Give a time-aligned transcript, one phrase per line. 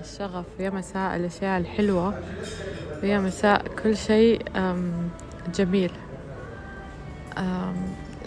[0.00, 2.14] الشغف ويا مساء الأشياء الحلوة
[3.02, 4.42] ويا مساء كل شيء
[5.54, 5.90] جميل.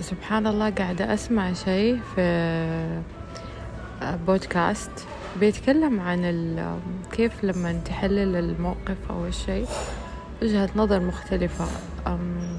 [0.00, 3.00] سبحان الله قاعدة أسمع شيء في
[4.26, 4.90] بودكاست
[5.40, 6.56] بيتكلم عن
[7.12, 9.66] كيف لما تحلل الموقف أو الشيء
[10.42, 11.64] وجهة نظر مختلفة.
[12.06, 12.58] أم،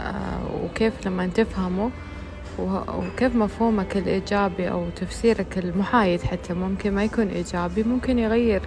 [0.00, 1.90] آه، وكيف لما تفهمه
[2.60, 8.62] وكيف مفهومك الإيجابي أو تفسيرك المحايد حتى ممكن ما يكون إيجابي ممكن يغير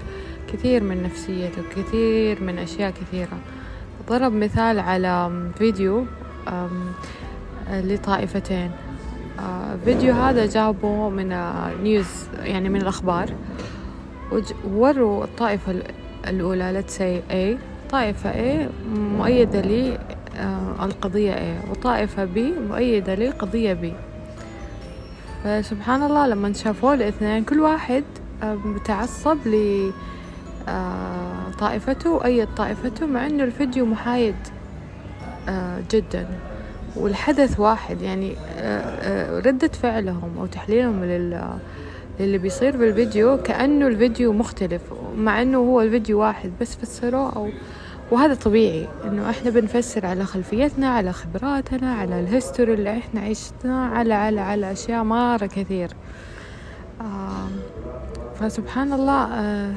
[0.53, 3.37] كثير من نفسيتك كثير من أشياء كثيرة.
[4.09, 6.05] ضرب مثال على فيديو
[7.71, 8.71] لطائفتين.
[9.39, 13.29] آه، فيديو هذا جابه من آه، نيوز يعني من الأخبار.
[14.67, 15.83] ووروا الطائفة ال-
[16.27, 17.59] الأولى let's say A.
[17.91, 19.99] طائفة A مؤيدة لي
[20.83, 23.85] القضية A وطائفة B مؤيدة لي قضية B
[25.43, 28.03] فسبحان الله لما شافوا الاثنين كل واحد
[28.43, 29.91] آه، متعصب ل
[30.67, 34.35] آه، وأيد طائفته مع إنه الفيديو محايد
[35.49, 36.27] آه، جدا.
[36.95, 41.57] والحدث واحد يعني آه، آه، ردة فعلهم أو تحليلهم لل
[42.19, 44.81] للي بيصير بالفيديو كأنه الفيديو مختلف
[45.17, 47.49] مع إنه هو الفيديو واحد بس فسروه أو
[48.13, 54.13] وهذا طبيعي إنه إحنا بنفسر على خلفيتنا على خبراتنا على الهيستوري اللي إحنا عشنا على
[54.13, 55.89] على على أشياء مرة كثير.
[57.01, 57.47] آه
[58.35, 59.73] فسبحان الله آه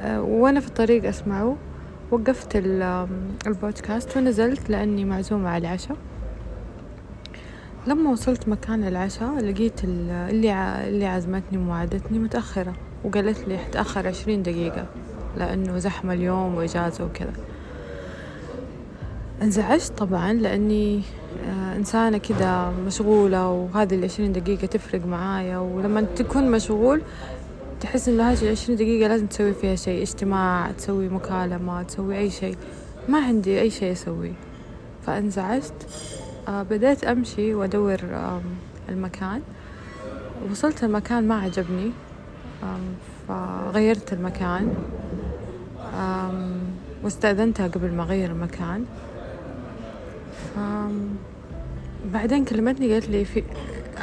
[0.00, 1.56] آه وأنا في الطريق أسمعه
[2.10, 2.56] وقفت
[3.46, 5.96] البودكاست ونزلت لأني معزومة على العشاء.
[7.86, 10.52] لما وصلت مكان العشاء لقيت ال- اللي
[10.88, 12.72] اللي عزمتني ووعدتني متأخرة
[13.04, 14.86] وقالت لي حتأخر عشرين دقيقة
[15.38, 17.32] لأنه زحمة اليوم وإجازة وكذا.
[19.42, 21.02] انزعجت طبعا لأني
[21.46, 25.58] آه، إنسانة كده مشغولة وهذه العشرين دقيقة تفرق معايا.
[25.58, 27.02] ولما تكون مشغول
[27.80, 32.56] تحس إنه هذه العشرين دقيقة لازم تسوي فيها شيء اجتماع تسوي مكالمة تسوي أي شيء.
[33.08, 34.32] ما عندي أي شيء أسويه.
[35.06, 35.88] فانزعجت.
[36.48, 37.98] آه، بديت أمشي وأدور
[38.88, 39.42] المكان.
[40.50, 41.90] وصلت المكان ما عجبني.
[43.28, 44.74] فغيرت المكان.
[47.02, 48.84] واستأذنتها قبل ما أغير المكان.
[52.12, 53.42] بعدين كلمتني قالت لي في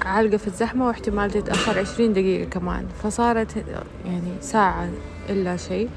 [0.06, 2.85] عالقة في الزحمة واحتمال تتأخر عشرين دقيقة كمان.
[3.03, 3.57] فصارت
[4.06, 4.89] يعني ساعة
[5.29, 5.89] إلا شيء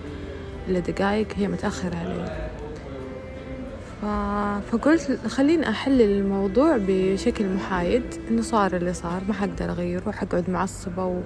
[0.69, 2.51] إلا دقايق هي متأخرة علي.
[4.03, 4.05] ف...
[4.71, 8.03] فقلت خليني أحلل الموضوع بشكل محايد.
[8.31, 11.21] إنه صار اللي صار ما حقدر أغيره حقعد معصبة و...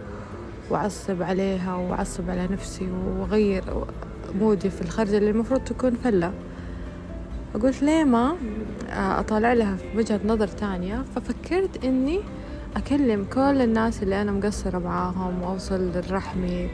[0.70, 3.64] وأعصب عليها وأعصب على نفسي وأغير
[4.40, 6.32] مودي في الخرجة اللي المفروض تكون فلة.
[7.54, 8.36] فقلت ليه ما
[8.90, 12.20] أطالع لها في وجهة نظر تانية؟ ففكرت إني
[12.76, 16.70] أكلم كل الناس اللي أنا مقصرة معاهم وأوصل للرحمي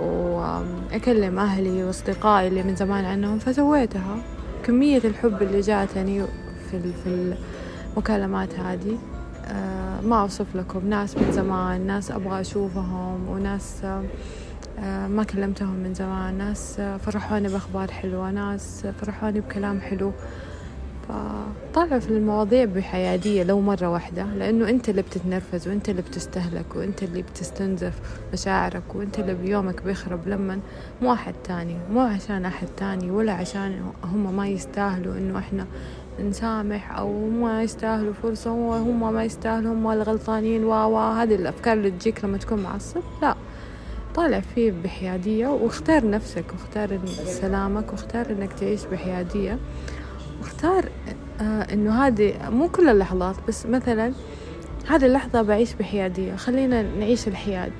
[0.00, 4.16] وأكلم أهلي وأصدقائي اللي من زمان عنهم فسويتها.
[4.64, 6.24] كمية الحب اللي جاتني
[6.70, 7.34] في في
[7.96, 8.98] المكالمات هذه
[9.44, 10.88] آه، ما أوصف لكم.
[10.88, 13.82] ناس من زمان ناس أبغى أشوفهم وناس
[15.08, 16.38] ما كلمتهم من زمان.
[16.38, 20.12] ناس آه، فرحوني بأخبار حلوة ناس فرحوني بكلام حلو.
[21.08, 27.02] فطالعوا في المواضيع بحيادية لو مرة واحدة لأنه أنت اللي بتتنرفز وأنت اللي بتستهلك وأنت
[27.02, 28.00] اللي بتستنزف
[28.32, 30.60] مشاعرك وأنت اللي بيومك بيخرب لما
[31.02, 35.66] مو أحد تاني مو عشان أحد تاني ولا عشان هم ما يستاهلوا إنه إحنا
[36.20, 41.22] نسامح أو ما يستاهلوا فرصة وهم ما يستاهلوا هم الغلطانين وا.
[41.22, 43.00] هذه الأفكار اللي تجيك لما تكون معصب.
[43.22, 43.34] لا.
[44.14, 49.58] طالع فيه بحيادية واختار نفسك واختار سلامك واختار إنك تعيش بحيادية.
[50.40, 50.84] واختار
[51.40, 54.12] آه إنه هذه مو كل اللحظات بس مثلا
[54.88, 56.36] هذه اللحظة بعيش بحيادية.
[56.36, 57.72] خلينا نعيش الحياد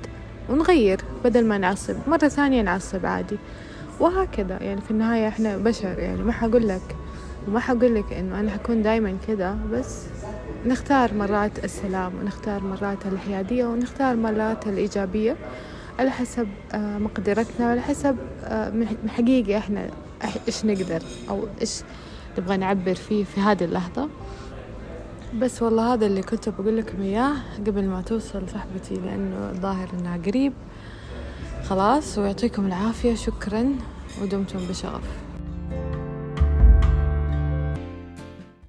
[0.49, 1.95] ونغير بدل ما نعصب.
[2.07, 3.37] مرة ثانية نعصب عادي.
[3.99, 4.57] وهكذا.
[4.61, 5.99] يعني في النهاية إحنا بشر.
[5.99, 6.95] يعني ما حقول لك
[7.47, 10.05] وما حقول لك إنه أنا حكون دايما كذا بس
[10.65, 15.35] نختار مرات السلام ونختار مرات الحيادية ونختار مرات الإيجابية.
[15.99, 18.73] على حسب آه، مقدرتنا وعلى حسب آه،
[19.07, 19.87] حقيقة إحنا
[20.23, 21.81] إح- إيش نقدر أو إيش
[22.37, 24.09] نبغى نعبر فيه في هذه اللحظة.
[25.39, 27.33] بس والله هذا اللي كنت بقول لكم إياه
[27.67, 30.53] قبل ما توصل صاحبتي لأنه الظاهر إنها قريب.
[31.69, 33.75] خلاص ويعطيكم العافية شكرا
[34.21, 35.01] ودمتم بشغف